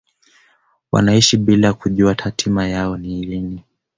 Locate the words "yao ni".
2.67-3.23